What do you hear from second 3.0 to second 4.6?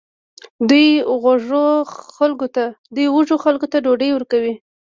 وږو خلکو ته ډوډۍ ورکوي.